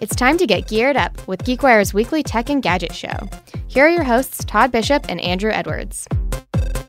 [0.00, 3.28] It's time to get geared up with GeekWire's weekly tech and gadget show.
[3.68, 6.08] Here are your hosts, Todd Bishop and Andru Edwards.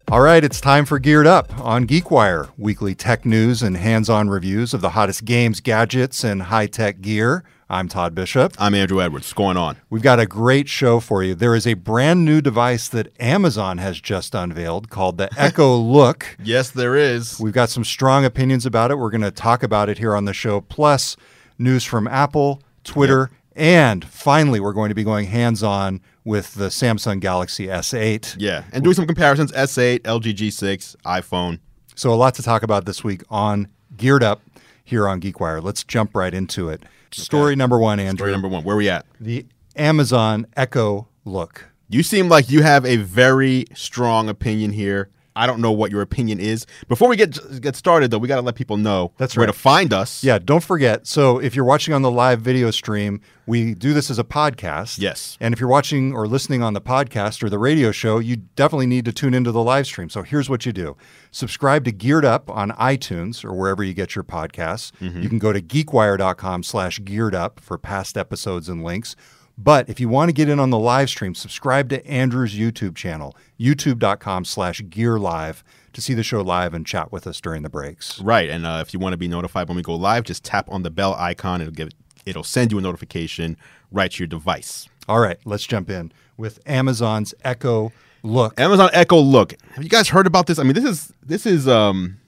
[0.10, 4.29] All right, it's time for Geared Up on GeekWire, weekly tech news and hands on
[4.29, 7.44] reviews of the hottest games, gadgets, and high tech gear.
[7.70, 8.54] I'm Todd Bishop.
[8.58, 9.26] I'm Andru Edwards.
[9.26, 9.76] What's going on?
[9.90, 11.36] We've got a great show for you.
[11.36, 16.38] There is a brand new device that Amazon has just unveiled called the Echo Look.
[16.41, 17.41] Yes, there is.
[17.41, 18.96] We've got some strong opinions about it.
[18.96, 21.18] We're going to talk about it here on the show, plus
[21.59, 23.40] news from Apple, Twitter, yep.
[23.55, 28.36] and finally, we're going to be going hands on with the Samsung Galaxy S8.
[28.40, 31.60] Yeah, and doing some comparisons S8, LG G6, iPhone.
[31.96, 34.41] So, a lot to talk about this week on Geared Up
[34.84, 35.64] here on GeekWire.
[35.64, 36.84] Let's jump right into it.
[37.12, 38.16] Story number one, Andru.
[38.16, 38.64] Story number one.
[38.64, 39.05] Where are we at?
[39.20, 41.70] The Amazon Echo Look.
[41.90, 45.10] You seem like you have a very strong opinion here.
[45.35, 46.66] I don't know what your opinion is.
[46.88, 49.54] Before we get get started, though, we got to let people know That's where right.
[49.54, 50.23] to find us.
[50.23, 51.07] Yeah, don't forget.
[51.07, 54.99] So if you're watching on the live video stream, we do this as a podcast.
[54.99, 55.38] Yes.
[55.40, 58.88] And if you're watching or listening on the podcast or the radio show, you definitely
[58.88, 60.10] need to tune into the live stream.
[60.10, 60.96] So here's what you do
[61.32, 64.91] subscribe to Geared Up on iTunes or wherever you get your podcasts.
[65.01, 65.21] Mm-hmm.
[65.21, 69.16] You can go to geekwire.com slash geared up for past episodes and links.
[69.63, 72.95] But if you want to get in on the live stream, subscribe to Andru's YouTube
[72.95, 77.61] channel, youtube.com slash gear live to see the show live and chat with us during
[77.61, 78.19] the breaks.
[78.21, 78.49] Right.
[78.49, 80.81] And uh, if you want to be notified when we go live, just tap on
[80.81, 81.61] the bell icon.
[81.61, 81.89] It'll give
[82.25, 83.57] it'll send you a notification
[83.91, 84.87] right to your device.
[85.07, 87.91] All right, let's jump in with Amazon's Echo
[88.23, 88.59] Look.
[88.59, 89.55] Amazon Echo Look.
[89.73, 90.59] Have you guys heard about this?
[90.59, 92.19] I mean, this is this is um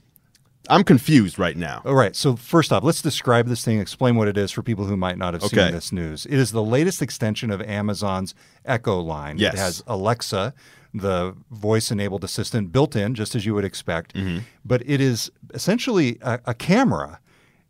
[0.69, 1.81] I'm confused right now.
[1.85, 2.15] All right.
[2.15, 5.17] So first off, let's describe this thing, explain what it is for people who might
[5.17, 5.65] not have Okay.
[5.65, 6.25] seen this news.
[6.25, 8.33] It is the latest extension of Amazon's
[8.63, 9.37] Echo line.
[9.37, 9.53] Yes.
[9.53, 10.53] It has Alexa,
[10.93, 14.13] the voice-enabled assistant, built in, just as you would expect.
[14.15, 14.39] Mm-hmm.
[14.63, 17.19] But it is essentially a, a camera.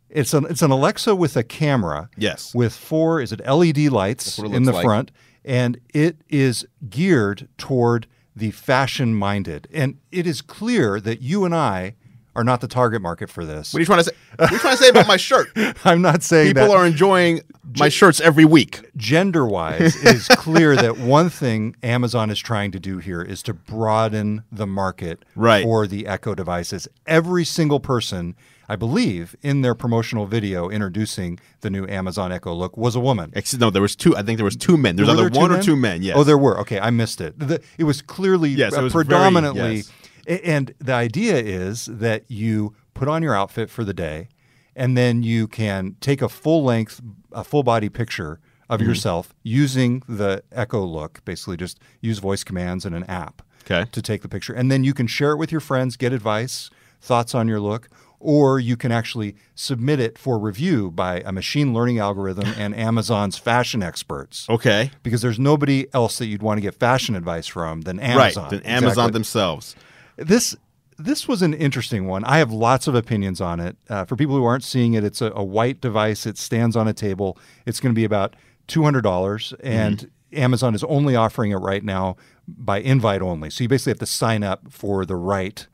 [0.08, 2.08] It's an it's an Alexa with a camera.
[2.16, 2.54] Yes.
[2.54, 4.84] With four is it LED lights it in the like.
[4.84, 5.10] front,
[5.44, 8.06] and it is geared toward
[8.36, 9.66] the fashion-minded.
[9.72, 11.94] And it is clear that you and I
[12.36, 13.72] are not the target market for this.
[13.72, 14.10] What are you trying to say?
[14.36, 15.48] What are you trying to say about my shirt?
[15.84, 17.42] I'm not saying People that are enjoying
[17.78, 18.90] my shirts every week.
[18.96, 23.42] gender wise, it is clear that one thing Amazon is trying to do here is
[23.44, 25.62] to broaden the market Right.
[25.62, 26.88] for the Echo devices.
[27.06, 28.34] Every single person,
[28.68, 33.32] I believe, in their promotional video introducing the new Amazon Echo Look was a woman.
[33.58, 34.16] No, there was two.
[34.16, 34.96] I think there was two men.
[34.96, 36.02] There's Were either there one or two men.
[36.02, 36.16] Yes.
[36.18, 36.58] Oh, there were.
[36.60, 37.38] Okay, I missed it.
[37.38, 39.76] The- it was clearly Yes, it was very- predominantly.
[39.76, 39.92] yes.
[40.26, 44.28] And the idea is that you put on your outfit for the day,
[44.76, 47.00] and then you can take a full length,
[47.32, 48.40] a full body picture
[48.70, 48.88] of Mm-hmm.
[48.88, 51.22] yourself using the Echo Look.
[51.26, 53.88] Basically, just use voice commands and an app Okay.
[53.92, 56.70] to take the picture, and then you can share it with your friends, get advice,
[57.00, 57.88] thoughts on your look.
[58.26, 63.36] Or you can actually submit it for review by a machine learning algorithm and Amazon's
[63.36, 64.90] fashion experts Okay.
[65.02, 68.44] because there's nobody else that you'd want to get fashion advice from than Amazon.
[68.44, 68.50] Right.
[68.50, 69.12] Then Amazon Exactly.
[69.12, 69.76] themselves.
[70.16, 70.56] This
[70.96, 72.22] this was an interesting one.
[72.24, 73.76] I have lots of opinions on it.
[73.90, 76.24] Uh, for people who aren't seeing it, it's a, a white device.
[76.24, 77.36] It stands on a table.
[77.66, 78.36] It's going to be about
[78.68, 80.08] two hundred dollars, and Mm-hmm.
[80.42, 82.16] Amazon is only offering it right now
[82.48, 83.50] by invite only.
[83.50, 85.64] So you basically have to sign up for the right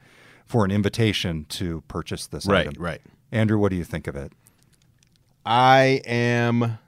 [0.44, 2.66] for an invitation to purchase this Right.
[2.66, 2.82] item.
[2.82, 3.00] Right.
[3.32, 4.32] Andrew, what do you think of it?
[5.46, 6.78] I am.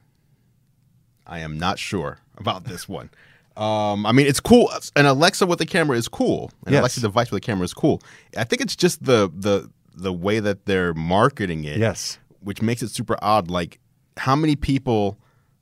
[1.26, 3.08] I am not sure about this one.
[3.56, 4.70] Um, I mean, it's cool.
[4.96, 6.50] An Alexa with a camera is cool.
[6.66, 6.80] An Yes.
[6.80, 8.00] Alexa device with a camera is cool.
[8.36, 11.76] I think it's just the the the way that they're marketing it.
[11.78, 12.18] Yes.
[12.40, 13.50] which makes it super odd.
[13.50, 13.78] Like,
[14.16, 15.18] how many people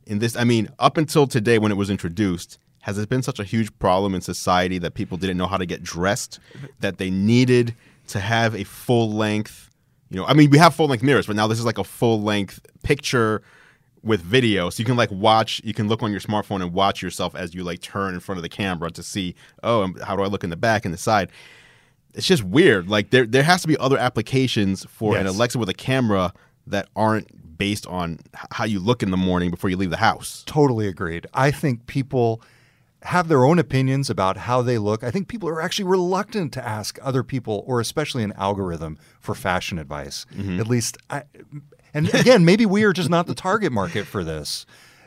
[0.07, 0.37] in this?
[0.37, 3.77] I mean, up until today when it was introduced, has it been such a huge
[3.79, 6.39] problem in society that people didn't know how to get dressed,
[6.81, 7.75] that they needed
[8.09, 9.69] to have a full length?
[10.11, 11.85] You know, I mean, we have full length mirrors, but now this is like a
[11.85, 13.43] full length picture
[14.03, 15.61] with video, so you can like watch.
[15.65, 18.39] You can look on your smartphone and watch yourself as you like turn in front
[18.39, 19.35] of the camera to see.
[19.63, 21.31] Oh, um, how do I look in the back and the side?
[22.15, 22.89] It's just weird.
[22.89, 26.33] Like there, there has to be other applications for an Alexa with a camera
[26.67, 28.19] that aren't based on
[28.53, 30.43] how you look in the morning before you leave the house.
[30.47, 31.27] Totally agreed.
[31.35, 32.43] I think people
[33.03, 35.03] have their own opinions about how they look.
[35.03, 39.35] I think people are actually reluctant to ask other people, or especially an algorithm, for
[39.35, 40.27] fashion advice.
[40.35, 40.61] Mm-hmm.
[40.61, 41.23] At least, I,
[41.95, 44.67] and again, maybe we are just not the target market for this.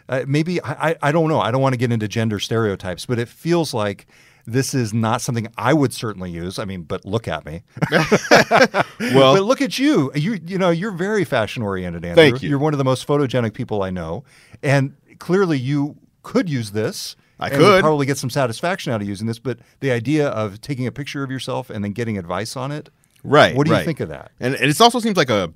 [0.09, 1.39] Uh, maybe I, I, I don't know.
[1.39, 4.05] I don't want to get into gender stereotypes, but it feels like
[4.45, 6.59] this is not something I would certainly use.
[6.59, 7.63] I mean, but look at me.
[8.99, 10.11] Well, but look at you.
[10.15, 12.15] You you know you're very fashion oriented, Andru.
[12.15, 12.49] Thank you.
[12.49, 14.23] You're one of the most photogenic people I know,
[14.61, 17.15] and clearly you could use this.
[17.39, 17.81] I and could.
[17.81, 19.39] probably get some satisfaction out of using this.
[19.39, 22.89] But the idea of taking a picture of yourself and then getting advice on it,
[23.23, 23.55] right.
[23.55, 24.31] What do you think of that?
[24.39, 25.51] And, and it also seems like a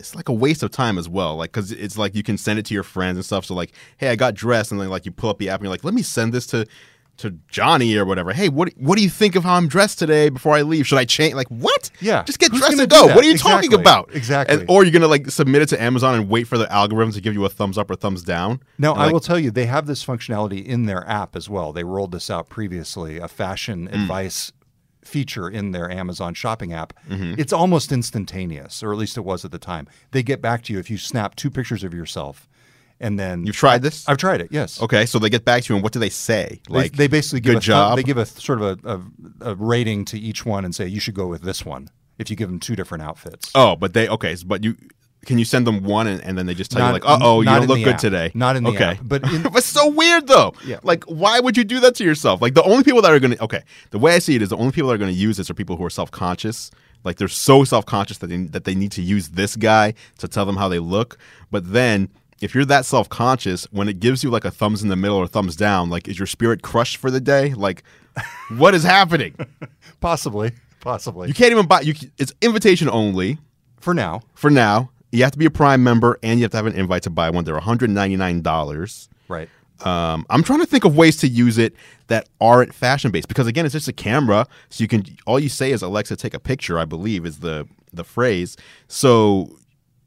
[0.00, 1.36] it's like a waste of time as well.
[1.36, 3.44] Like, cause it's like you can send it to your friends and stuff.
[3.44, 5.64] So like, hey, I got dressed, and then like you pull up the app and
[5.66, 6.66] you're like, let me send this to
[7.18, 8.32] to Johnny or whatever.
[8.32, 10.86] Hey, what what do you think of how I'm dressed today before I leave?
[10.86, 11.34] Should I change?
[11.34, 11.90] Like, what?
[12.00, 12.22] Yeah.
[12.22, 13.08] just get Who's dressed and go.
[13.08, 14.08] What are you talking about?
[14.14, 14.56] Exactly.
[14.60, 17.20] And, or you're gonna like submit it to Amazon and wait for the algorithm to
[17.20, 18.60] give you a thumbs up or thumbs down.
[18.78, 21.46] Now, And, I like, will tell you, they have this functionality in their app as
[21.46, 21.74] well.
[21.74, 24.00] They rolled this out previously, a fashion Mm.
[24.02, 24.52] advice
[25.04, 26.92] feature in their Amazon shopping app.
[27.08, 27.34] Mm-hmm.
[27.38, 29.88] It's almost instantaneous, or at least it was at the time.
[30.10, 32.48] They get back to you if you snap two pictures of yourself
[33.00, 34.06] and then You've tried this?
[34.08, 34.80] I've tried it, yes.
[34.80, 36.60] Okay, so they get back to you, and what do they say?
[36.68, 37.96] Like, they basically give good a job.
[37.96, 39.00] they give a th- sort of a,
[39.40, 41.88] a, a rating to each one and say you should go with this one
[42.18, 43.50] if you give them two different outfits.
[43.54, 44.76] oh, but they okay, but you
[45.26, 47.18] can you send them one and, and then they just tell Not- you like, uh
[47.20, 48.00] oh, you don't look good app.
[48.00, 48.30] today.
[48.34, 48.84] Not in the okay.
[48.84, 50.54] app, but in- it's so weird though.
[50.64, 50.80] Yeah.
[50.82, 52.40] Like, why would you do that to yourself?
[52.40, 54.56] Like, the only people that are gonna okay, the way I see it is the
[54.56, 56.70] only people that are gonna use this are people who are self conscious.
[57.04, 60.28] Like they're so self conscious that they that they need to use this guy to
[60.28, 61.18] tell them how they look.
[61.50, 62.08] But then
[62.40, 65.16] if you're that self conscious, when it gives you like a thumbs in the middle
[65.16, 67.54] or thumbs down, like is your spirit crushed for the day?
[67.54, 67.82] Like,
[68.56, 69.34] what is happening?
[70.00, 71.28] Possibly, possibly.
[71.28, 71.80] You can't even buy.
[71.82, 73.38] You it's invitation only
[73.80, 74.90] For now, for now.
[75.12, 77.10] You have to be a Prime member and you have to have an invite to
[77.10, 77.44] buy one.
[77.44, 79.08] They're one hundred ninety nine dollars.
[79.28, 79.48] right?
[79.80, 81.74] Um, I'm trying to think of ways to use it
[82.08, 85.48] that aren't fashion based because again, it's just a camera, so you can all you
[85.48, 86.78] say is Alexa, take a picture.
[86.78, 88.56] I believe is the the phrase.
[88.88, 89.56] So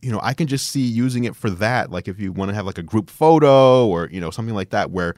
[0.02, 1.90] you know, I can just see using it for that.
[1.90, 4.70] Like if you want to have like a group photo or you know something like
[4.70, 5.16] that, where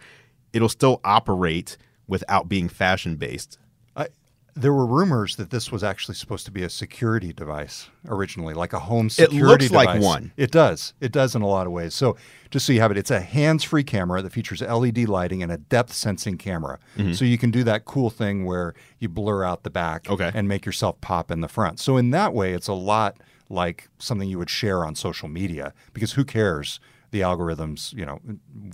[0.54, 1.78] it'll still operate
[2.08, 3.58] without being fashion based.
[4.57, 8.72] There were rumors that this was actually supposed to be a security device originally, like
[8.72, 10.04] a home security It looks like device.
[10.04, 10.31] one.
[10.38, 10.94] It does.
[11.02, 11.94] It does in a lot of ways.
[11.94, 12.16] So,
[12.52, 15.57] just so you have it, it's a hands-free camera that features LED lighting and a
[15.57, 16.80] depth sensing camera.
[16.98, 17.12] Mm-hmm.
[17.12, 20.31] So you can do that cool thing where you blur out the back Okay.
[20.34, 21.81] and make yourself pop in the front.
[21.81, 23.18] So in that way, it's a lot
[23.50, 26.80] like something you would share on social media because who cares
[27.12, 28.19] the algorithms, you know,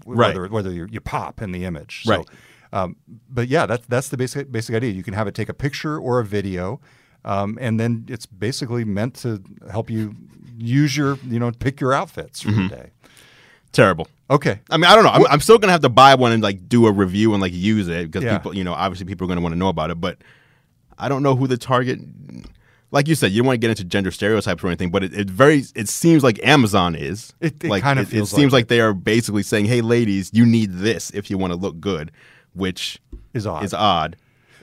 [0.05, 0.35] Right.
[0.35, 2.03] whether whether you, you pop in the image.
[2.07, 2.25] Right.
[2.73, 2.95] Um,
[3.29, 4.91] but yeah, that's that's the basic basic idea.
[4.91, 6.79] You can have it take a picture or a video,
[7.25, 9.41] um, and then it's basically meant to
[9.71, 10.15] help you
[10.57, 12.91] use your you know pick your outfits for the day.
[13.71, 14.07] Terrible.
[14.29, 15.09] Okay, I mean, I don't know.
[15.11, 17.53] I'm, I'm still gonna have to buy one and like do a review and like
[17.53, 18.37] use it because Yeah.
[18.37, 19.95] people, you know, obviously people are gonna want to know about it.
[19.99, 20.17] But
[20.97, 21.99] I don't know who the target.
[22.93, 25.13] Like you said, you don't want to get into gender stereotypes or anything, but it,
[25.13, 27.33] it very it seems like Amazon is.
[27.39, 30.29] It- it like, kinda it, feels seems like like they are basically saying, "Hey, ladies,
[30.33, 32.11] you need this if you want to look good,"
[32.53, 32.99] which
[33.33, 33.63] Is odd.
[33.63, 34.15] Is odd.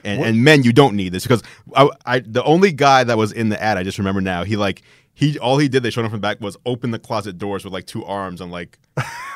[0.03, 1.43] And, and men, you don't need this because
[1.75, 4.43] I, I the only guy that was in the ad, I just remember now.
[4.45, 4.81] He like
[5.13, 7.65] he all he did they showed him from the back was open the closet doors
[7.65, 8.79] with like two arms and like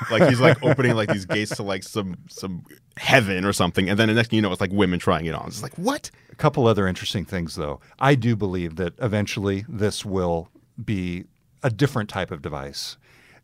[0.10, 2.64] like he's like opening like these gates to like some some
[2.96, 3.90] heaven or something.
[3.90, 5.48] And then the next thing you know, it's like women trying it on.
[5.48, 6.10] It's like what?
[6.32, 7.82] a couple other interesting things though.
[8.00, 10.48] I do believe that eventually this will
[10.84, 11.26] be
[11.62, 12.96] a different type of device.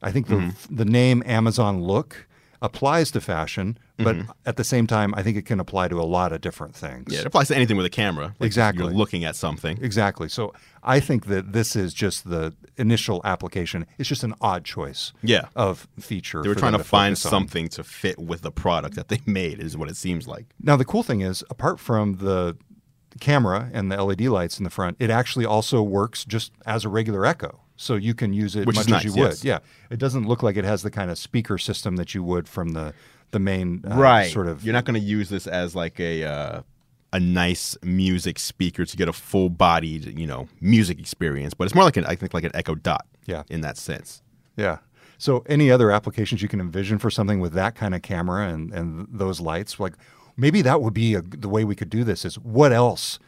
[0.02, 0.76] I think the Mm-hmm.
[0.76, 2.28] the name Amazon Look
[2.62, 4.32] applies to fashion, but Mm-hmm.
[4.46, 7.12] at the same time, I think it can apply to a lot of different things.
[7.14, 8.36] Yeah, it applies to anything with a camera.
[8.40, 8.86] Like, Exactly.
[8.86, 9.78] You're looking at something.
[9.82, 10.30] Exactly.
[10.30, 10.54] So
[10.84, 13.86] I think that this is just the initial application.
[13.98, 15.12] It's just an odd choice.
[15.22, 15.48] Yeah.
[15.56, 16.42] Of feature.
[16.42, 19.60] They were trying them to find something to fit with the product that they made,
[19.60, 20.46] is what it seems like.
[20.62, 22.58] Now the cool thing is, apart from the
[23.20, 26.90] camera and the LED lights in the front, it actually also works just as a
[26.90, 27.62] regular Echo.
[27.76, 29.30] So you can use it Which much is as you nice, would.
[29.30, 29.44] yes.
[29.44, 29.60] Yeah.
[29.90, 32.70] It doesn't look like it has the kind of speaker system that you would from
[32.70, 32.94] the
[33.32, 36.62] the main uh, sort of You're not going to use this as like a uh,
[37.14, 41.74] a nice music speaker to get a full bodied, you know, music experience, but it's
[41.76, 43.06] more like an I think like an Echo Dot.
[43.26, 43.44] Yeah.
[43.50, 44.22] In that sense.
[44.58, 44.80] Yeah.
[45.18, 48.74] So any other applications you can envision for something with that kind of camera and,
[48.74, 49.94] and those lights, like
[50.40, 53.20] maybe that would be a, the way we could do this is what else,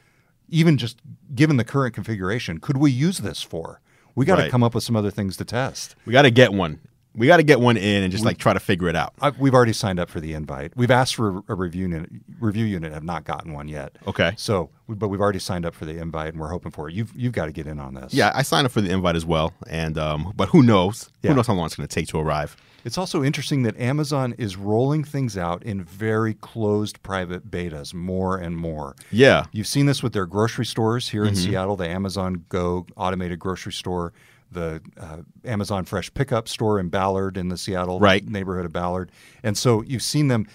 [0.50, 0.98] even just
[1.36, 3.82] given the current configuration, could we use this for?
[4.16, 4.52] We got to Right.
[4.52, 5.96] come up with some other things to test.
[6.06, 6.80] We got to get one.
[7.14, 9.14] We got to get one in and just like try to figure it out.
[9.22, 10.72] I, we've already signed up for the invite.
[10.78, 13.98] We've asked for a review unit, review unit, have not gotten one yet.
[14.08, 14.32] Okay.
[14.38, 16.96] So, but we've already signed up for the invite, and we're hoping for it.
[16.96, 18.14] You've you've got to get in on this.
[18.14, 21.10] Yeah, I signed up for the invite as well, and um, but who knows?
[21.22, 21.32] Yeah.
[21.32, 22.56] Who knows how long it's going to take to arrive?
[22.84, 28.38] It's also interesting that Amazon is rolling things out in very closed private betas more
[28.38, 28.96] and more.
[29.12, 31.52] Yeah, You've seen this with their grocery stores here in Mm-hmm.
[31.52, 34.14] Seattle, the Amazon Go automated grocery store,
[34.52, 38.28] the uh, Amazon Fresh Pickup store in Ballard in the Seattle Right.
[38.28, 39.12] neighborhood of Ballard.
[39.44, 40.48] And so you've seen them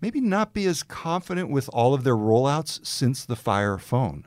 [0.00, 4.26] maybe not be as confident with all of their rollouts since the Fire phone.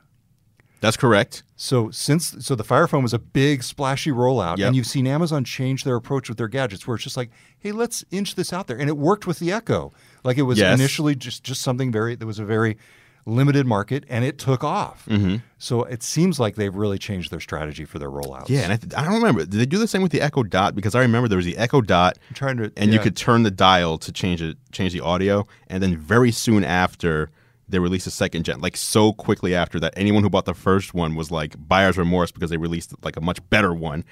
[0.82, 1.42] That's correct.
[1.56, 4.66] So since so the Fire Phone was a big splashy rollout, Yep.
[4.66, 7.72] and you've seen Amazon change their approach with their gadgets, where it's just like, hey,
[7.72, 9.92] let's inch this out there, and it worked with the Echo.
[10.24, 10.78] Like it was Yes.
[10.78, 12.76] initially just just something very that was a very
[13.24, 15.06] limited market, and it took off.
[15.08, 15.36] Mm-hmm.
[15.58, 18.48] So it seems like they've really changed their strategy for their rollouts.
[18.48, 19.42] Yeah, and I, th- I don't remember.
[19.42, 20.74] Did they do the same with the Echo Dot?
[20.74, 23.44] Because I remember there was the Echo Dot, I'm trying to, and you could turn
[23.44, 27.30] the dial to change it, change the audio, and then very soon after
[27.72, 30.94] they released a second gen, like so quickly after that, anyone who bought the first
[30.94, 34.04] one was like buyer's remorse because they released like a much better one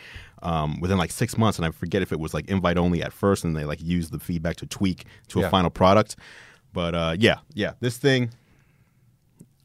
[0.43, 1.59] um, within like six months.
[1.59, 4.11] And I forget if it was like invite only at first, and they like used
[4.11, 5.47] the feedback to tweak to Yeah.
[5.47, 6.17] a final product.
[6.73, 8.31] But uh, yeah, yeah, this thing,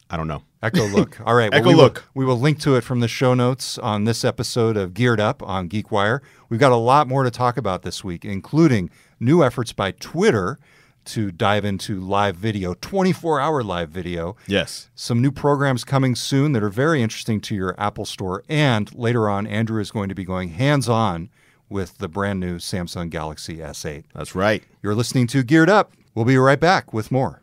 [0.09, 0.43] I don't know.
[0.61, 1.19] Echo Look.
[1.25, 1.53] All right.
[1.53, 2.05] Echo we will- Look.
[2.13, 5.41] we will link to it from the show notes on this episode of Geared Up
[5.43, 6.19] on GeekWire.
[6.49, 10.59] We've got a lot more to talk about this week, including new efforts by Twitter
[11.05, 14.35] to dive into live video, 24 hour live video.
[14.47, 14.89] Yes.
[14.95, 18.43] Some new programs coming soon that are very interesting to your Apple Store.
[18.49, 21.29] And later on, Andru is going to be going hands on
[21.69, 24.05] with the brand new Samsung Galaxy S8.
[24.13, 24.63] That's right.
[24.81, 25.93] You're listening to Geared Up.
[26.13, 27.41] We'll be right back with more.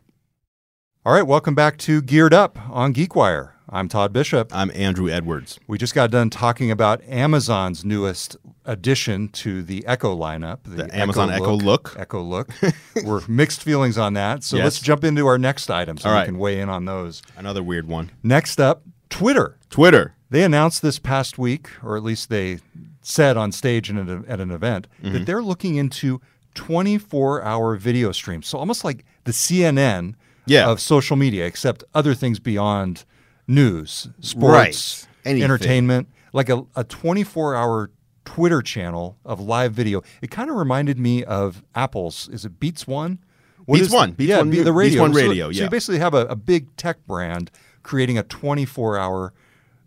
[1.05, 3.51] All right, welcome back to Geared Up on GeekWire.
[3.69, 4.55] I'm Todd Bishop.
[4.55, 5.59] I'm Andru Edwards.
[5.67, 11.29] We just got done talking about Amazon's newest addition to the Echo lineup, The Amazon
[11.31, 11.95] Echo Look.
[11.97, 12.49] Echo Look.
[13.03, 14.43] We're mixed feelings on that.
[14.43, 14.63] So Yes.
[14.63, 16.25] let's jump into our next item so All we right.
[16.25, 17.21] can weigh in on those.
[17.37, 18.11] Another weird one.
[18.23, 19.57] Next up, Twitter.
[19.69, 20.15] Twitter.
[20.29, 22.59] They announced this past week, or at least they
[23.01, 25.13] said on stage in an, at an event, Mm-hmm.
[25.13, 26.21] that they're looking into
[26.55, 28.47] 24 hour video streams.
[28.47, 30.15] So almost like the CNN
[30.45, 30.69] Yeah.
[30.69, 33.05] of social media, except other things beyond
[33.47, 35.35] news, sports, Right.
[35.41, 37.91] Entertainment, like a, a 24 hour
[38.25, 40.01] Twitter channel of live video.
[40.21, 43.19] It kind of reminded me of Apple's, is it Beats One?
[43.65, 44.11] What Beats One.
[44.11, 44.97] Beats yeah, One the Beats.
[44.97, 45.63] One radio, So, yeah.
[45.65, 47.51] you basically have a, a big tech brand
[47.81, 49.33] creating a 24 hour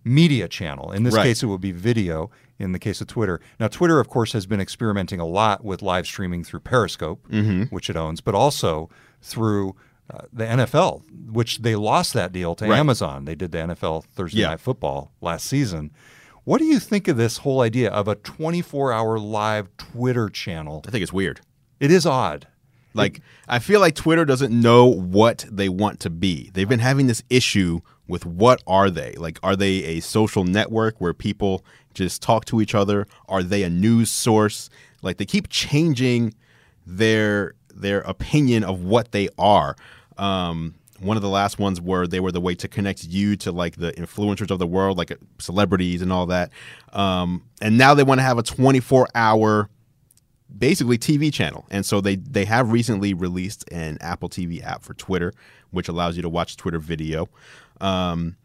[0.04, 0.92] media channel.
[0.92, 1.24] In this Right.
[1.24, 2.30] case, it would be video.
[2.58, 5.82] In the case of Twitter, now Twitter, of course, has been experimenting a lot with
[5.82, 7.64] live streaming through Periscope, Mm-hmm.
[7.64, 8.88] which it owns, but also
[9.20, 9.76] through
[10.08, 12.78] uh, the NFL, which they lost that deal to Right.
[12.78, 13.26] Amazon.
[13.26, 14.48] They did the NFL Thursday Yeah.
[14.50, 15.90] Night Football last season.
[16.46, 20.84] What do you think of this whole idea of a 24 hour live Twitter channel?
[20.86, 21.40] I think it's weird.
[21.80, 22.46] It is odd.
[22.94, 26.50] Like I feel like Twitter doesn't know what they want to be.
[26.54, 29.14] They've been having this issue with what are they?
[29.14, 33.08] Like are they a social network where people just talk to each other?
[33.28, 34.70] Are they a news source?
[35.02, 36.32] Like they keep changing
[36.86, 39.74] their their opinion of what they are.
[40.16, 43.52] Um one of the last ones were they were the way to connect you to
[43.52, 46.50] like the influencers of the world, like uh, celebrities and all that.
[46.92, 49.68] Um, and now they want to have a 24 hour
[50.56, 51.66] basically TV channel.
[51.70, 55.32] And so they they have recently released an Apple TV app for Twitter,
[55.70, 57.28] which allows you to watch Twitter video.
[57.80, 58.36] Um,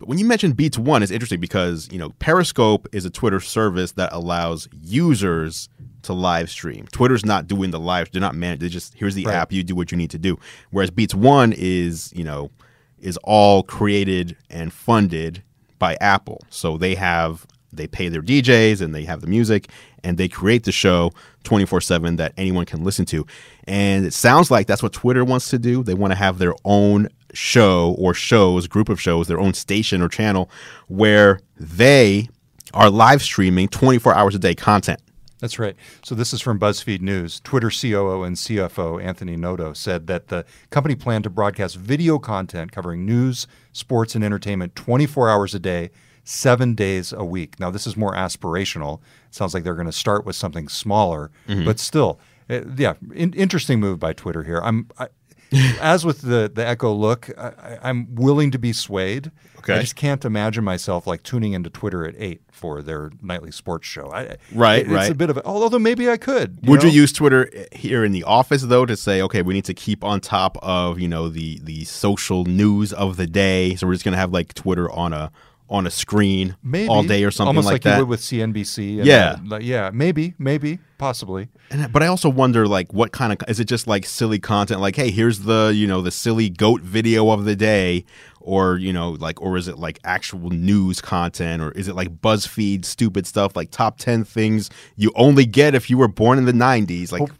[0.00, 3.38] but when you mention Beats One, it's interesting because you know Periscope is a Twitter
[3.38, 5.68] service that allows users
[6.02, 6.86] to live stream.
[6.90, 8.62] Twitter's not doing the live; they're not managed.
[8.62, 9.34] They just here's the Right.
[9.36, 10.38] app, you do what you need to do.
[10.70, 12.50] Whereas Beats One is you know
[12.98, 15.42] is all created and funded
[15.78, 16.40] by Apple.
[16.50, 19.68] So they have they pay their DJs and they have the music
[20.02, 21.12] and they create the show
[21.44, 23.24] 24/7 that anyone can listen to.
[23.64, 25.82] And it sounds like that's what Twitter wants to do.
[25.82, 30.02] They want to have their own show or shows, group of shows, their own station
[30.02, 30.50] or channel
[30.88, 32.28] where they
[32.74, 35.00] are live streaming 24 hours a day content.
[35.40, 35.74] That's right.
[36.04, 37.40] So this is from BuzzFeed News.
[37.40, 42.72] Twitter COO and CFO Anthony Noto said that the company planned to broadcast video content
[42.72, 45.90] covering news, sports, and entertainment 24 hours a day,
[46.24, 47.58] seven days a week.
[47.58, 49.00] Now this is more aspirational.
[49.28, 51.30] It sounds like they're going to start with something smaller,
[51.64, 52.20] but still,
[52.50, 54.60] uh, yeah, in, interesting move by Twitter here.
[54.62, 54.88] I'm.
[54.98, 55.08] I,
[55.80, 59.30] as with the the Echo Look, I, I'm willing to be swayed.
[59.58, 59.74] Okay.
[59.74, 63.86] I just can't imagine myself like tuning into Twitter at eight for their nightly sports
[63.86, 64.10] show.
[64.10, 66.66] I, Right, it- It's a bit of, a, although maybe I could.
[66.66, 66.88] Would know?
[66.88, 69.74] you use Twitter eh, here in the office though to say, okay, we need to
[69.74, 73.92] keep on top of you know the the social news of the day, so we're
[73.94, 75.30] just gonna have like Twitter on a
[75.70, 77.94] on a screen maybe all day or something almost like, like, that?
[77.98, 78.98] you would with CNBC?
[78.98, 79.36] and, Yeah.
[79.38, 81.48] uh, like, yeah, maybe, maybe, possibly.
[81.70, 83.66] And, but I also wonder, like, what kind of is it?
[83.66, 87.44] Just like silly content, like, hey, here's the you know the silly goat video of
[87.44, 88.04] the day,
[88.40, 92.20] or you know, like, or is it like actual news content, or is it like
[92.20, 96.46] BuzzFeed stupid stuff, like top ten things you only get if you were born in
[96.46, 97.30] the '90s, like,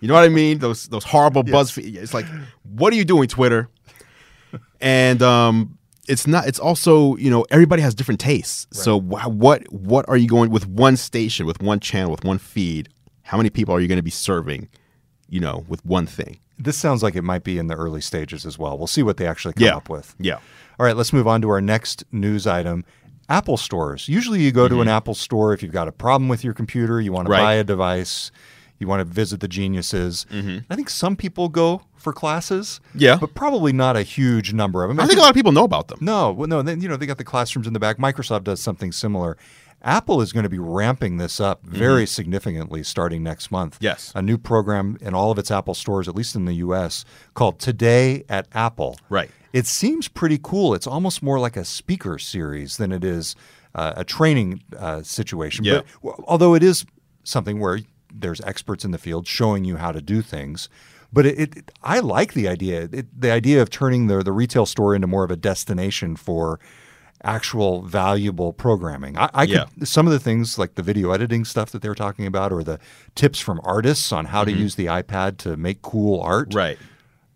[0.00, 0.58] you know what I mean?
[0.58, 1.96] Those those horrible BuzzFeed.
[1.96, 2.26] It's like,
[2.62, 3.68] what are you doing, Twitter?
[4.80, 5.78] And um,
[6.10, 6.46] it's not.
[6.46, 8.66] It's also you know everybody has different tastes.
[8.78, 12.38] So wh- what what are you going with one station, with one channel, with one
[12.38, 12.88] feed?
[13.22, 14.68] How many people are you going to be serving?
[15.28, 16.40] You know, with one thing.
[16.58, 18.76] This sounds like it might be in the early stages as well.
[18.76, 19.76] We'll see what they actually come Yeah.
[19.76, 20.14] up with.
[20.18, 20.38] Yeah.
[20.78, 22.84] All right, let's move on to our next news item.
[23.28, 24.08] Apple stores.
[24.08, 27.00] Usually you go to an Apple store if you've got a problem with your computer,
[27.00, 27.40] you want to Mm-hmm.
[27.42, 27.46] Right.
[27.46, 28.32] buy a device,
[28.80, 30.26] You want to visit the geniuses.
[30.32, 32.80] I think some people go for classes.
[32.88, 32.98] Mm-hmm.
[32.98, 33.16] Yeah.
[33.20, 34.98] but probably not a huge number of them.
[34.98, 35.98] I think a lot of people know about them.
[36.00, 36.62] No, well, no.
[36.62, 37.98] Then you know they got the classrooms in the back.
[37.98, 39.36] Microsoft does something similar.
[39.82, 43.76] Apple is going to be ramping this up very significantly starting next month.
[43.76, 43.84] Mm-hmm.
[43.84, 44.12] Yes.
[44.14, 47.58] a new program in all of its Apple stores, at least in the U.S., called
[47.58, 48.98] Today at Apple.
[49.08, 49.30] Right.
[49.54, 50.74] It seems pretty cool.
[50.74, 53.34] It's almost more like a speaker series than it is
[53.74, 55.64] uh, a training uh, situation.
[55.64, 55.80] Yeah.
[56.02, 56.84] But, although it is
[57.24, 57.78] something where
[58.12, 60.68] there's experts in the field showing you how to do things.
[61.12, 62.88] But it, it I like the idea.
[62.92, 66.60] It, the idea of turning the the retail store into more of a destination for
[67.22, 69.18] actual valuable programming.
[69.18, 69.64] I, I Yeah.
[69.78, 72.52] could some of the things like the video editing stuff that they were talking about,
[72.52, 72.78] or the
[73.14, 76.50] tips from artists on how to use the iPad to make cool art.
[76.50, 76.58] Mm-hmm.
[76.58, 76.78] Right.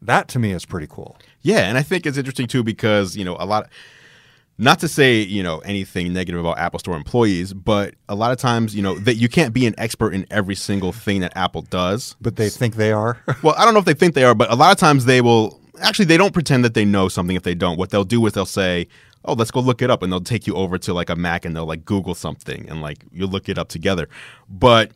[0.01, 1.17] That to me is pretty cool.
[1.43, 3.69] Yeah, and I think it's interesting too because you know a lot.
[4.57, 8.39] Not to say you know anything negative about Apple Store employees, but a lot of
[8.39, 11.63] times you know that you can't be an expert in every single thing that Apple
[11.63, 12.15] does.
[12.21, 13.19] But they think they are.
[13.43, 15.21] Well, I don't know if they think they are, but a lot of times they
[15.21, 17.77] will actually they don't pretend that they know something if they don't.
[17.77, 18.87] What they'll do is they'll say,
[19.25, 21.45] "Oh, let's go look it up," and they'll take you over to like a Mac
[21.45, 24.09] and they'll like Google something and like you'll look it up together.
[24.49, 24.93] But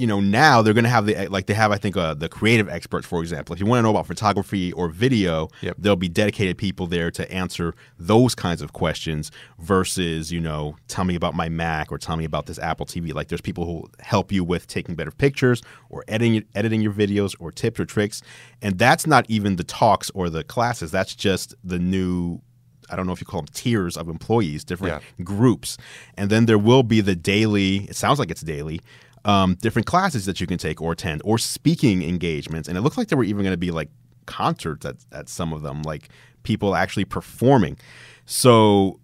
[0.00, 2.28] you know now they're going to have the like they have I think uh, the
[2.28, 3.52] creative experts for example.
[3.54, 5.76] If you want to know about photography or video, Yep.
[5.78, 11.04] there'll be dedicated people there to answer those kinds of questions versus you know tell
[11.04, 13.12] me about my Mac or tell me about this Apple TV.
[13.12, 17.34] Like there's people who help you with taking better pictures or editing editing your videos
[17.38, 18.22] or tips or tricks,
[18.62, 20.90] and that's not even the talks or the classes.
[20.90, 22.40] That's just the new
[22.92, 25.78] I don't know if you call them tiers of employees, different groups.
[26.16, 28.80] And then there will be the daily, it sounds like it's daily,
[29.24, 32.68] um, different classes that you can take or attend or speaking engagements.
[32.68, 33.90] And it looks like there were even going to be like
[34.26, 36.08] concerts at, at some of them, like
[36.42, 37.76] people actually performing.
[38.24, 39.00] So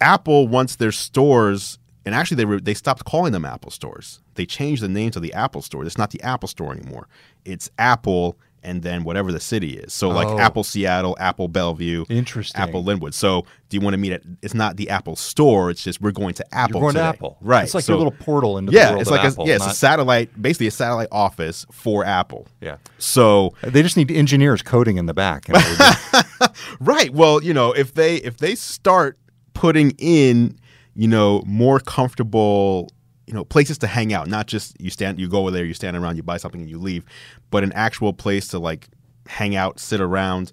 [0.00, 4.20] Apple wants their stores, and actually they, were, they stopped calling them Apple stores.
[4.34, 5.84] They changed the name to the Apple store.
[5.84, 7.06] It's not the Apple store anymore.
[7.44, 9.92] It's Apple and then whatever the city is.
[9.92, 10.38] So like Oh.
[10.38, 12.60] Apple Seattle, Apple Bellevue, Interesting.
[12.60, 13.12] Apple Lynnwood.
[13.14, 14.22] So do you want to meet at?
[14.42, 15.70] It's not the Apple store.
[15.70, 16.76] It's just we're going to Apple.
[16.76, 17.02] You're going today.
[17.04, 17.64] to Apple, right?
[17.64, 18.90] It's like so, your little portal into the yeah.
[18.90, 19.44] world It's of like Apple.
[19.44, 22.46] a, yeah, it's a satellite, basically a satellite office for Apple.
[22.60, 22.76] yeah.
[22.98, 25.46] So uh, They just need engineers coding in the back.
[26.80, 29.18] right, well, you know, if they if they start
[29.54, 30.58] putting in,
[30.94, 32.90] you know, more comfortable,
[33.32, 35.72] you know, places to hang out, not just you stand, you go over there, you
[35.72, 37.06] stand around, you buy something, and you leave,
[37.50, 38.88] but an actual place to like
[39.26, 40.52] hang out, sit around.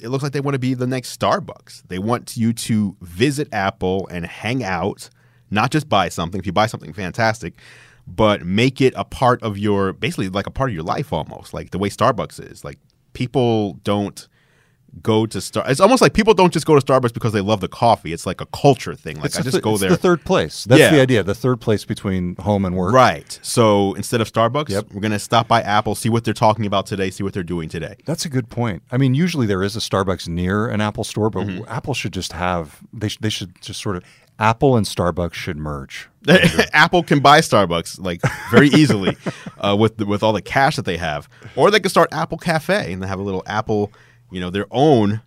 [0.00, 1.84] It looks like they want to be the next Starbucks.
[1.86, 5.08] They want you to visit Apple and hang out,
[5.52, 6.40] not just buy something.
[6.40, 7.54] If you buy something fantastic,
[8.08, 11.54] but make it a part of your basically like a part of your life almost,
[11.54, 12.64] like the way Starbucks is.
[12.64, 12.80] Like
[13.12, 14.26] people don't
[15.02, 15.64] go to Star.
[15.68, 18.12] It's almost like people don't just go to Starbucks because they love the coffee.
[18.12, 19.16] It's like a culture thing.
[19.16, 19.90] Like It's I just th- go it's there.
[19.90, 20.64] the third place.
[20.64, 20.90] That's Yeah.
[20.90, 21.22] the idea.
[21.22, 22.92] The third place between home and work.
[22.92, 23.38] Right.
[23.42, 24.86] So instead of Starbucks, Yep.
[24.92, 27.68] we're gonna stop by Apple, see what they're talking about today, see what they're doing
[27.68, 27.94] today.
[28.04, 28.82] That's a good point.
[28.90, 31.64] I mean, usually there is a Starbucks near an Apple store, but Mm-hmm.
[31.68, 34.04] Apple should just have they sh- they should just sort of
[34.38, 36.08] Apple and Starbucks should merge.
[36.72, 39.16] Apple can buy Starbucks like very easily
[39.60, 42.38] uh, with the, with all the cash that they have, or they can start Apple
[42.38, 43.92] Cafe and they have a little Apple,
[44.30, 45.22] you know, their own.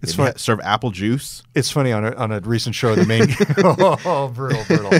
[0.00, 1.42] It's They fun- ha- serve apple juice.
[1.56, 3.22] It's funny on a, on a recent show, the main
[4.04, 4.94] oh brutal brutal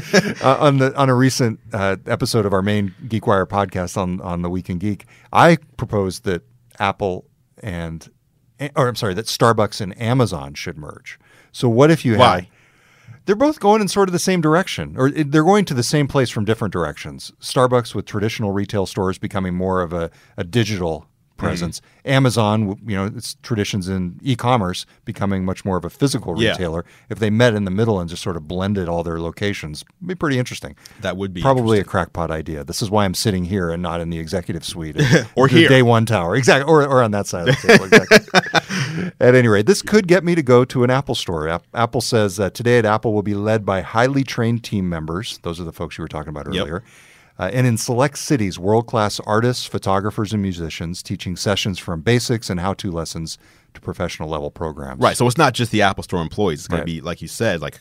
[0.45, 4.43] uh, on the on a recent uh, episode of our main GeekWire podcast on on
[4.43, 6.43] the Weekend Geek, I proposed that
[6.81, 7.27] Apple
[7.63, 8.09] and
[8.75, 11.19] or I'm sorry that Starbucks and Amazon should merge.
[11.53, 12.49] So what if you had Why?
[13.25, 16.09] They're both going in sort of the same direction, or they're going to the same
[16.09, 17.31] place from different directions.
[17.43, 21.07] Starbucks with traditional retail stores becoming more of a, a digital
[21.39, 21.81] presence.
[22.05, 26.51] Amazon, you know, its traditions in e-commerce becoming much more of a physical Yeah.
[26.51, 26.85] retailer.
[27.09, 30.09] If they met in the middle and just sort of blended all their locations, it'd
[30.09, 30.75] be pretty interesting.
[31.01, 32.65] That would be Probably a crackpot idea.
[32.65, 34.97] This is why I'm sitting here and not in the executive suite
[35.37, 35.69] Or here.
[35.69, 37.85] day one tower, exactly, or, or on that side of the table.
[37.87, 39.11] Exactly.
[39.21, 41.49] at any rate, this could get me to go to an Apple store.
[41.49, 45.39] App- Apple says that today at Apple will be led by highly trained team members.
[45.43, 46.83] Those are the folks you were talking about Yep.
[47.39, 52.51] Uh, and in select cities, world class artists, photographers, and musicians teaching sessions from basics
[52.51, 53.39] and how to lessons
[53.75, 55.01] to professional level programs.
[55.01, 55.17] Right.
[55.17, 56.61] So it's not just the Apple Store employees.
[56.61, 56.87] It's going Right.
[56.87, 57.81] to be, like you said, like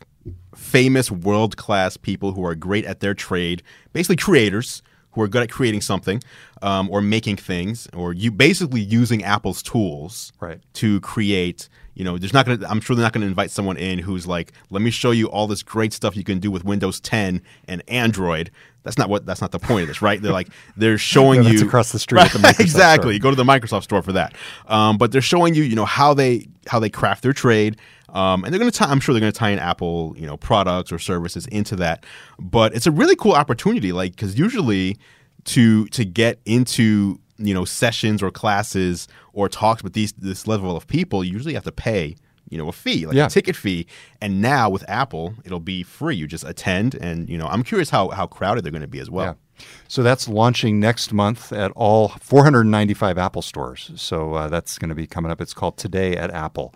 [0.55, 5.41] famous world class people who are great at their trade, basically creators who are good
[5.41, 6.21] at creating something
[6.61, 10.59] um, or making things, or you basically using Apple's tools Right.
[10.73, 11.69] to create.
[11.97, 12.69] You know, there's not going to.
[12.69, 15.31] I'm sure they're not going to invite someone in who's like, "Let me show you
[15.31, 18.51] all this great stuff you can do with Windows 10 and Android."
[18.83, 19.25] That's not what.
[19.25, 20.21] That's not the point of this, right?
[20.21, 23.15] They're like, they're showing No, that's you across the street at the Microsoft exactly.
[23.15, 23.23] store.
[23.23, 24.35] Go to the Microsoft store for that.
[24.67, 27.77] Um, but they're showing you, you know, how they how they craft their trade.
[28.09, 28.91] Um, and they're going to tie.
[28.91, 32.05] I'm sure they're going to tie in Apple, you know, products or services into that.
[32.37, 34.99] But it's a really cool opportunity, like because usually
[35.45, 40.75] to to get into you know sessions or classes or talks with these this level
[40.75, 42.15] of people, you usually have to pay
[42.49, 43.25] you know a fee, like Yeah.
[43.25, 43.87] a ticket fee.
[44.21, 46.15] And now with Apple, it'll be free.
[46.15, 48.99] You just attend, and you know I'm curious how how crowded they're going to be
[48.99, 49.25] as well.
[49.59, 49.65] Yeah.
[49.87, 53.91] So that's launching next month at all 495 Apple stores.
[53.95, 55.41] So uh, that's going to be coming up.
[55.41, 56.73] It's called Today at Apple.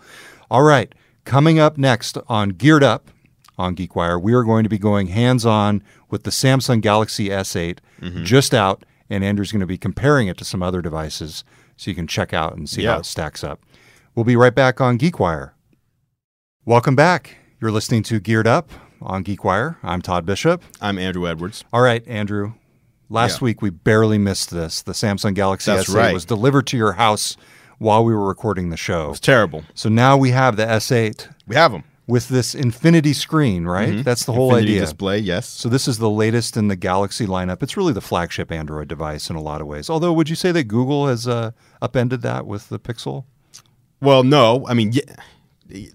[0.49, 0.93] All right.
[1.23, 3.11] Coming up next on Geared Up
[3.57, 7.77] on GeekWire, we are going to be going hands on with the Samsung Galaxy S8
[8.23, 8.83] just out.
[9.11, 11.43] And Andru's going to be comparing it to some other devices
[11.75, 13.59] so you can check out and see how it stacks up.
[14.15, 15.51] We'll be right back on GeekWire.
[16.63, 17.35] Welcome back.
[17.59, 18.69] You're listening to Geared Up
[19.01, 19.75] on GeekWire.
[19.83, 20.63] I'm Todd Bishop.
[20.79, 21.65] I'm Andru Edwards.
[21.73, 22.53] All right, Andru.
[23.09, 23.45] Last Yeah.
[23.45, 24.81] week we barely missed this.
[24.81, 26.13] The Samsung Galaxy That's S8 right.
[26.13, 27.35] was delivered to your house
[27.79, 29.09] while we were recording the show.
[29.09, 29.65] It's terrible.
[29.73, 31.83] So now we have the S8 We have them.
[32.11, 34.03] With this infinity screen, right?
[34.03, 34.57] That's the whole Mm-hmm.
[34.57, 34.81] Infinity idea.
[34.81, 35.17] display.
[35.19, 35.47] Yes.
[35.47, 37.63] So this is the latest in the Galaxy lineup.
[37.63, 39.89] It's really the flagship Android device in a lot of ways.
[39.89, 43.23] Although, would you say that Google has uh, upended that with the Pixel?
[44.01, 44.65] Well, no.
[44.67, 45.03] I mean, yeah,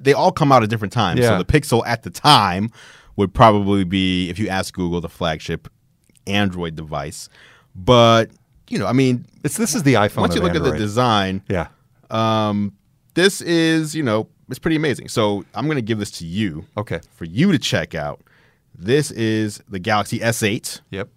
[0.00, 1.20] they all come out at different times.
[1.20, 1.28] Yeah.
[1.36, 2.70] So the Pixel at the time
[3.16, 5.68] would probably be, if you ask Google, the flagship
[6.26, 7.28] Android device.
[7.74, 8.30] But
[8.70, 10.22] you know, I mean, It's this is the iPhone.
[10.22, 11.68] once you look at the design, yeah.
[12.10, 12.72] um,
[13.14, 15.08] this is you know, it's pretty amazing.
[15.08, 17.00] So I'm going to give this to you Okay.
[17.12, 18.20] for you to check out.
[18.78, 20.80] This is the Galaxy S8.
[20.90, 21.08] Yep.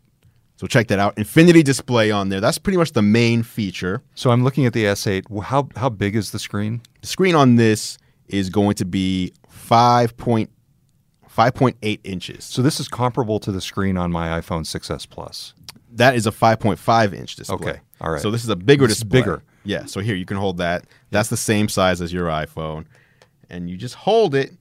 [0.57, 1.17] So check that out.
[1.17, 2.41] Infinity display on there.
[2.41, 4.01] That's pretty much the main feature.
[4.15, 5.29] So I'm looking at the S8.
[5.29, 6.81] Well, How how big is the screen?
[7.01, 10.49] The screen on this is going to be 5 point,
[11.33, 12.43] 5.8 inches.
[12.45, 15.53] So this is comparable to the screen on my iPhone 6s Plus.
[15.93, 17.55] That is a 5.5 inch display.
[17.55, 18.21] Okay, all right.
[18.21, 19.19] So this is a bigger This display.
[19.21, 19.43] bigger.
[19.63, 19.85] Yeah.
[19.85, 20.85] So here you can hold that.
[21.11, 22.85] That's the same size as your iPhone,
[23.49, 24.51] and you just hold it.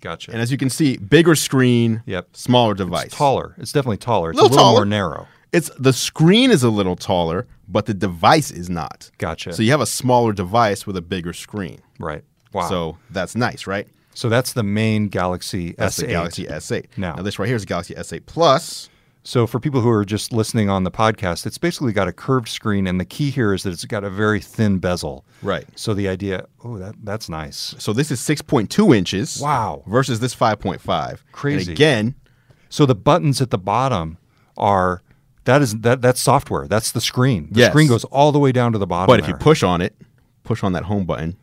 [0.00, 0.30] Gotcha.
[0.30, 2.02] And as you can see, bigger screen.
[2.06, 2.28] Yep.
[2.36, 3.06] Smaller device.
[3.06, 3.54] It's taller.
[3.58, 4.30] It's definitely taller.
[4.30, 5.26] It's a Little little more narrow.
[5.52, 9.10] It's the screen is a little taller, but the device is not.
[9.18, 9.52] Gotcha.
[9.54, 11.80] So you have a smaller device with a bigger screen.
[11.98, 12.22] right.
[12.52, 12.68] Wow.
[12.70, 13.86] So, that's nice, right?
[14.14, 16.00] So that's the main Galaxy That's S8.
[16.00, 16.86] the Galaxy S8.
[16.96, 18.88] Now- now this right here is the Galaxy S8 Plus.
[19.26, 22.48] So for people who are just listening on the podcast, it's basically got a curved
[22.48, 25.24] screen, and the key here is that it's got a very thin bezel.
[25.42, 25.66] Right.
[25.74, 27.74] So the idea, oh, that that's nice.
[27.78, 29.40] So this is 6.2 inches.
[29.40, 29.82] Wow.
[29.88, 31.18] Versus this 5.5.
[31.32, 31.72] Crazy.
[31.72, 32.14] And again,
[32.68, 34.18] So the buttons at the bottom
[34.56, 35.02] are
[35.42, 36.68] that is that that's software.
[36.68, 37.48] That's the screen.
[37.50, 37.70] The Yes.
[37.72, 39.08] screen goes all the way down to the bottom.
[39.08, 39.96] but if you push on it,
[40.44, 41.36] push on that home button,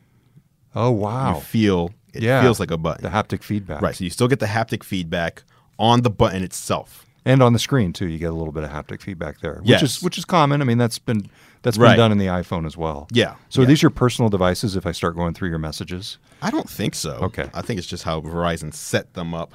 [0.74, 3.04] oh wow, you feel it yeah, feels like a button.
[3.04, 3.94] The haptic feedback, Right.
[3.94, 5.44] So you still get the haptic feedback
[5.78, 7.03] on the button itself.
[7.26, 9.70] And on the screen too, you get a little bit of haptic feedback there, which
[9.70, 9.82] Yes.
[9.84, 10.62] is which is common.
[10.62, 11.30] I mean, that's been
[11.62, 13.08] that's been done in the iPhone as well.
[13.12, 13.36] Yeah.
[13.50, 14.76] So are these your personal devices?
[14.76, 17.12] If I start going through your messages, I don't think so.
[17.22, 17.50] Okay.
[17.54, 19.54] I think it's just how Verizon set them up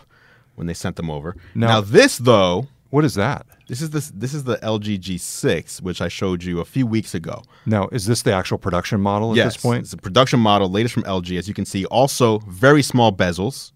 [0.54, 1.36] when they sent them over.
[1.54, 3.46] Now- now this though, what is that?
[3.68, 7.14] this is this this is the LG G6, which I showed you a few weeks
[7.14, 7.42] ago.
[7.66, 9.80] Now, is this the actual production model at yes, this point?
[9.82, 11.36] it's the production model, latest from LG.
[11.38, 13.72] As you can see, also very small bezels.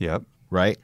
[0.00, 0.22] Yep.
[0.50, 0.78] right?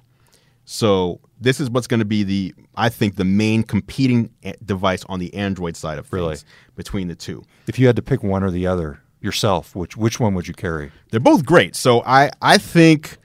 [0.65, 5.05] So this is what's going to be the, I think, the main competing a- device
[5.09, 6.37] on the Android side of things Really?
[6.77, 7.43] between the two.
[7.67, 10.55] If you had to pick one or the other yourself, which which one would you
[10.55, 10.91] carry?
[11.11, 11.77] They're both great.
[11.77, 13.19] So I, I think,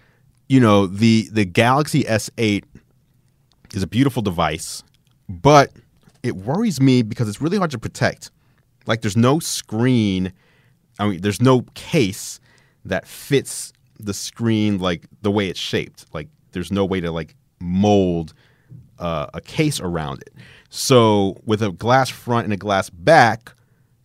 [0.49, 2.63] you know, the the Galaxy S8
[3.73, 4.83] is a beautiful device,
[5.29, 5.71] but
[6.23, 8.31] it worries me because it's really hard to protect.
[8.85, 10.33] Like there's no screen,
[10.99, 12.39] I mean, there's no case
[12.85, 16.05] that fits the screen like the way it's shaped.
[16.13, 18.33] Like there's no way to like mold
[18.99, 20.33] uh, a case around it.
[20.69, 23.53] So with a glass front and a glass back,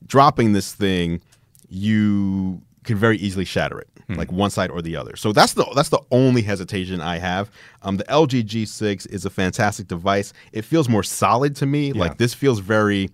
[0.06, 1.20] dropping this thing,
[1.68, 5.16] you can very easily shatter it, like one side or the other.
[5.16, 7.50] So that's the that's the only hesitation I have.
[7.82, 10.32] Um, the LG G6 is a fantastic device.
[10.52, 11.92] It feels more solid to me.
[11.92, 13.04] Like this feels very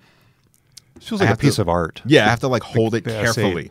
[0.96, 2.02] It feels like a have to- piece of art.
[2.04, 3.20] yeah, I have to like hold it S8.
[3.22, 3.70] carefully.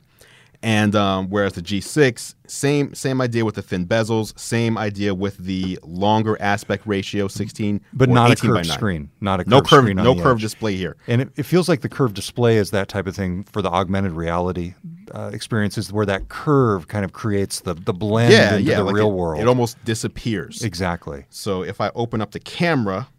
[0.64, 5.38] And um, whereas the G6, same same idea with the thin bezels, same idea with
[5.38, 8.76] the longer aspect ratio, 16, But not a 18 by curved 9.
[8.78, 9.12] screen.
[9.22, 10.42] Not a No curved curved, screen on no curved edge.
[10.42, 10.98] display here.
[11.06, 13.70] And it, it feels like the curved display is that type of thing for the
[13.70, 14.74] augmented reality
[15.14, 18.86] uh, experiences where that curve kind of creates the, the blend Yeah, into yeah, the
[18.86, 19.42] like real it, world.
[19.42, 20.64] It almost disappears.
[20.64, 21.26] exactly.
[21.30, 23.10] So if I open up the camera,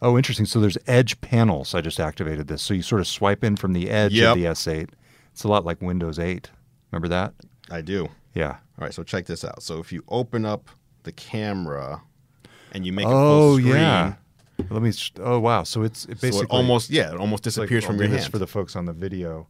[0.00, 0.46] Oh, interesting.
[0.46, 1.74] So there's edge panels.
[1.74, 2.62] I just activated this.
[2.62, 4.28] So you sort of swipe in from the edge Yep.
[4.30, 4.90] of the S8.
[5.38, 6.50] It's a lot like Windows 8.
[6.90, 7.32] Remember that?
[7.70, 8.08] I do.
[8.34, 8.56] Yeah.
[8.56, 9.62] All right, so check this out.
[9.62, 10.68] So if you open up
[11.04, 12.02] the camera
[12.72, 14.14] and you make oh, it full screen, yeah.
[14.68, 14.92] Let me.
[15.20, 15.62] Oh, wow.
[15.62, 18.08] So it's it so basically it almost yeah, it almost like- disappears I'll from your
[18.08, 18.32] this hand.
[18.32, 19.46] for the folks on the video.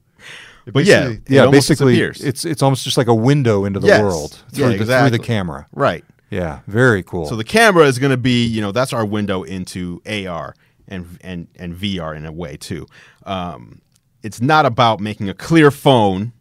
[0.67, 1.51] It But yeah, basically- it yeah.
[1.51, 2.23] Basically, disappears.
[2.23, 4.03] it's it's almost just like a window into the Yes.
[4.03, 5.69] world Yeah, through, the, through the camera.
[5.73, 6.05] right.
[6.29, 7.25] Yeah, very cool.
[7.25, 10.55] So the camera is going to be, you know, that's our window into AR
[10.87, 12.87] and and and VR in a way too.
[13.25, 13.81] Um,
[14.23, 16.33] it's not about making a clear phone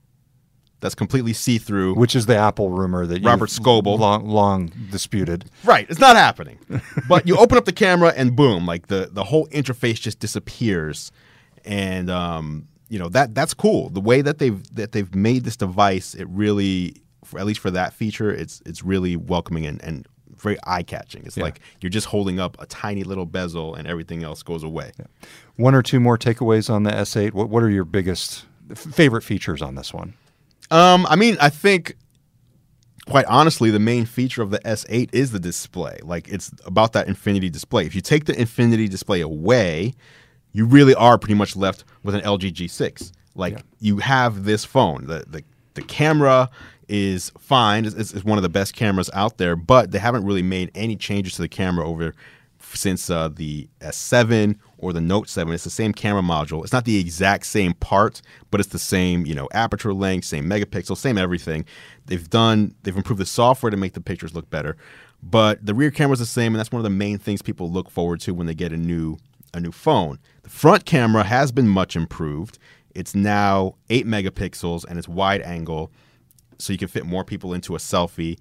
[0.80, 1.96] that's completely see through.
[1.96, 3.98] Which is the Apple rumor that Robert Scoble.
[3.98, 5.46] long, long disputed.
[5.64, 6.60] Right, it's not happening.
[7.10, 11.12] but you open up the camera and boom, like the the whole interface just disappears,
[11.66, 13.90] and um, you know that that's cool.
[13.90, 17.72] The way that they've that they've made this device, it really, for, at least for
[17.72, 20.08] that feature, it's it's really welcoming and, and
[20.40, 21.24] very eye catching.
[21.26, 21.44] It's Yeah.
[21.44, 24.92] like you're just holding up a tiny little bezel, and everything else goes away.
[25.56, 27.34] One or two more takeaways on the S8.
[27.34, 30.14] What, what are your biggest f- favorite features on this one?
[30.72, 31.96] Um, I mean, I think
[33.08, 35.98] quite honestly, the main feature of the S8 is the display.
[36.04, 37.86] Like it's about that infinity display.
[37.86, 39.94] If you take the infinity display away,
[40.52, 43.12] you really are pretty much left with an LG G6.
[43.36, 45.06] Like you have this phone.
[45.08, 45.44] The the
[45.76, 46.50] the camera
[46.88, 47.86] is fine.
[47.86, 50.96] It's, it's one of the best cameras out there, but they haven't really made any
[50.96, 52.14] changes to the camera over
[52.60, 55.54] since uh, the S7 or the Note 7.
[55.54, 56.64] It's the same camera module.
[56.64, 58.22] It's not the exact same part,
[58.52, 61.66] but it's the same, you know, aperture length, same megapixel, same everything.
[62.06, 64.78] They've done, they've improved the software to make the pictures look better,
[65.24, 67.72] but the rear camera is the same, and that's one of the main things people
[67.72, 69.18] look forward to when they get a new
[69.54, 70.20] a new phone.
[70.44, 72.60] The front camera has been much improved.
[72.94, 75.92] It's now eight megapixels and it's wide angle,
[76.60, 78.38] so you can fit more people into a selfie,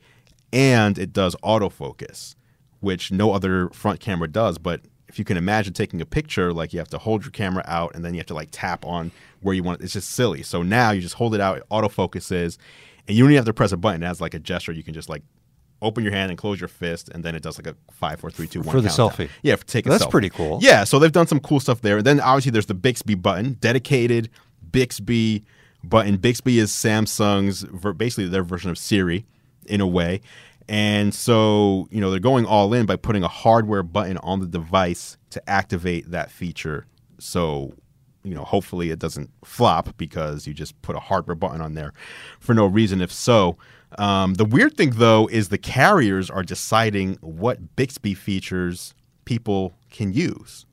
[0.52, 2.34] and it does autofocus
[2.80, 4.58] which no other front camera does.
[4.58, 7.64] But if you can imagine taking a picture, like you have to hold your camera
[7.66, 9.84] out and then you have to like tap on where you want it.
[9.84, 10.42] It's just silly.
[10.42, 12.58] So now you just hold it out, it autofocuses,
[13.06, 14.02] and you don't even have to press a button.
[14.02, 14.72] It has like a gesture.
[14.72, 15.22] You can just like
[15.82, 18.30] open your hand and close your fist, and then it does like a five, four,
[18.30, 18.74] three, two, one.
[18.74, 19.26] For the countdown.
[19.26, 19.30] selfie.
[19.42, 20.10] Yeah, for take a That's selfie.
[20.10, 20.58] pretty cool.
[20.62, 21.98] Yeah, so they've done some cool stuff there.
[21.98, 24.30] And then obviously there's the Bixby button, dedicated
[24.70, 25.44] Bixby
[25.88, 26.16] button.
[26.16, 29.26] Bixby is Samsung's basically their version of Siri
[29.66, 30.20] in a way.
[30.68, 34.46] And so, you know, they're going all in by putting a hardware button on the
[34.46, 36.86] device to activate that feature.
[37.18, 37.74] So,
[38.24, 41.92] you know, hopefully it doesn't flop because you just put a hardware button on there
[42.40, 43.00] for no reason.
[43.00, 43.56] If so,
[43.98, 48.94] um, the weird thing though is the carriers are deciding what Bixby features
[49.24, 50.66] people can use.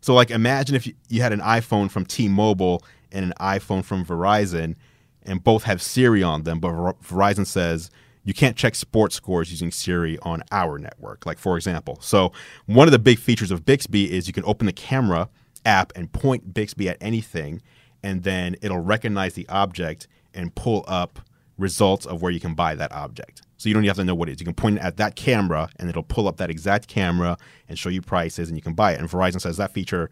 [0.00, 4.74] So, like, imagine if you, had an iPhone from T-Mobile and an iPhone from Verizon,
[5.22, 7.90] and both have Siri on them, but Ver- Verizon says
[8.24, 11.26] you can't check sports scores using Siri on our network.
[11.26, 12.32] Like, for example, so
[12.66, 15.28] one of the big features of Bixby is you can open the camera
[15.64, 17.62] app and point Bixby at anything,
[18.02, 21.20] and then it'll recognize the object and pull up
[21.58, 23.42] results of where you can buy that object.
[23.56, 24.40] So you don't even have to know what it is.
[24.40, 27.36] You can point it at that camera and it'll pull up that exact camera
[27.68, 28.98] and show you prices and you can buy it.
[28.98, 30.10] And Verizon says that feature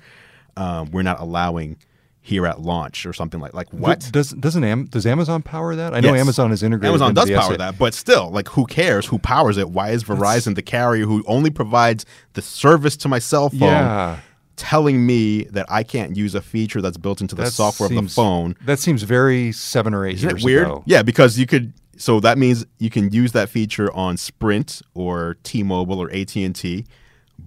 [0.57, 1.77] um, we're not allowing
[2.31, 4.09] here at launch or something like like what?
[4.13, 5.95] Does doesn't Am- does Amazon power that?
[5.95, 6.21] I know Yes.
[6.21, 6.89] Amazon is integrated.
[6.91, 7.59] Amazon into does the power S8.
[7.59, 9.05] that, but still, like, who cares?
[9.07, 9.69] Who powers it?
[9.71, 14.17] Why is Verizon the carrier who only provides the service to my cell phone Yeah.
[14.57, 17.91] telling me that I can't use a feature that's built into the That software of
[17.95, 18.55] the seems- phone?
[18.65, 20.67] That seems very seven or 8 Isn't years it weird?
[20.67, 20.83] ago.
[20.87, 21.73] Yeah, because you could.
[21.97, 26.55] So that means you can use that feature on Sprint or T-Mobile or AT and
[26.55, 26.87] T,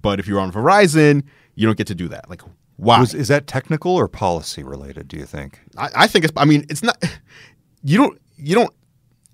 [0.00, 1.22] but if you're on Verizon,
[1.56, 2.28] you don't get to do that.
[2.30, 2.42] Like,
[2.76, 3.00] why?
[3.00, 5.08] Was, is that technical or policy related?
[5.08, 5.60] Do you think?
[5.76, 6.32] I, I think it's.
[6.36, 7.02] I mean, it's not.
[7.82, 8.20] You don't.
[8.36, 8.74] You don't.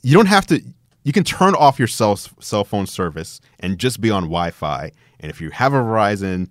[0.03, 0.63] You don't have to.
[1.05, 4.93] You can turn off your cell cell phone service and just be on Wi-Fi.
[5.21, 6.49] And if you have a Verizon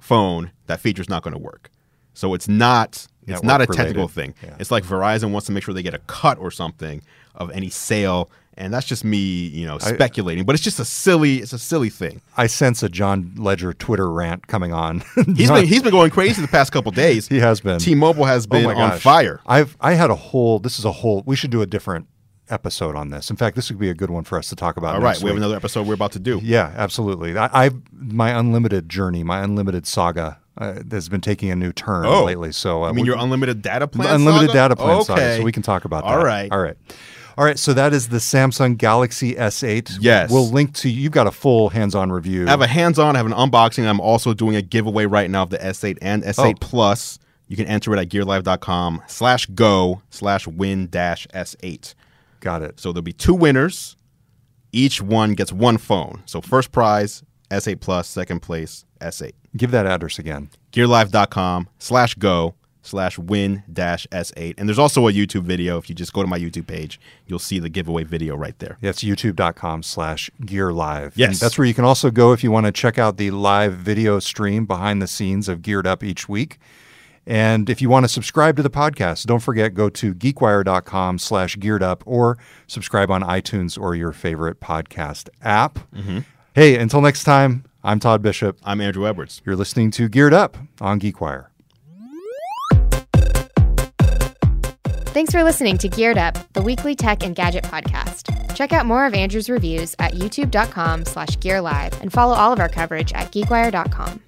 [0.00, 1.70] phone, that feature is not going to work.
[2.14, 3.06] So it's not.
[3.26, 4.14] It's not a technical related.
[4.14, 4.34] thing.
[4.42, 4.56] Yeah.
[4.58, 7.00] It's like Verizon wants to make sure they get a cut or something
[7.36, 8.28] of any sale,
[8.60, 10.44] and that's just me, you know, speculating.
[10.44, 11.38] but it's just a silly.
[11.38, 12.20] It's a silly thing.
[12.36, 15.02] I sense a John Legere Twitter rant coming on.
[15.36, 17.26] He's been he's been going crazy the past couple days.
[17.28, 17.78] he has been.
[17.78, 19.40] T-Mobile has Oh been my on fire.
[19.46, 20.58] I've I had a whole.
[20.58, 21.22] This is a whole.
[21.26, 22.06] We should do a different
[22.48, 23.30] episode on this.
[23.30, 24.94] In fact, this would be a good one for us to talk about.
[24.96, 26.40] All right, we have another episode we're about to do.
[26.42, 27.36] Yeah, absolutely.
[27.38, 32.06] I, I my unlimited journey, my unlimited saga, uh, has been taking a new turn
[32.06, 32.24] Oh.
[32.26, 32.52] layly.
[32.52, 34.14] So uh, I mean, we- your unlimited data plan.
[34.16, 34.58] unlimited saga?
[34.58, 35.04] data plan okay.
[35.04, 36.10] saga, so we can talk about that.
[36.10, 36.50] All right.
[36.50, 36.76] all right,
[37.40, 37.58] all right.
[37.58, 39.96] So that is the Samsung Galaxy S8.
[39.98, 40.30] Yes.
[40.30, 40.90] we'll link to.
[40.90, 42.46] You've got a full hands-on review.
[42.46, 43.16] I have a hands-on.
[43.16, 43.88] I have an unboxing.
[43.88, 46.54] I'm also doing a giveaway right now of the S8 and S8 Oh.
[46.60, 47.18] Plus.
[47.48, 51.94] You can enter it at gearlive.com slash go slash win dash S8.
[52.40, 52.78] got it.
[52.78, 53.96] So there'll be two winners.
[54.70, 56.22] Each one gets one phone.
[56.26, 59.32] So first prize, S8 Second place, S8.
[59.56, 60.50] Give that address again.
[60.72, 64.54] gearlive.com slash go slash win dash S8.
[64.58, 65.78] And there's also a YouTube video.
[65.78, 68.78] If you just go to my YouTube page, you'll see the giveaway video right there.
[68.80, 71.12] That's youtube.com slash gear live.
[71.16, 71.28] Yes.
[71.28, 73.74] And that's where you can also go if you want to check out the live
[73.74, 76.58] video stream behind the scenes of Geared Up each week.
[77.26, 81.56] And if you want to subscribe to the podcast, don't forget, go to geekwire.com slash
[81.58, 85.78] geared up or subscribe on iTunes or your favorite podcast app.
[85.94, 86.20] Mm-hmm.
[86.54, 88.58] Hey, until next time, I'm Todd Bishop.
[88.64, 89.42] I'm Andru Edwards.
[89.44, 91.49] You're listening to Geared Up on GeekWire.
[95.12, 98.54] Thanks for listening to Geared Up, the weekly tech and gadget podcast.
[98.54, 102.68] Check out more of Andru's reviews at youtube.com slash gearlive and follow all of our
[102.68, 104.20] coverage at geekwire.com.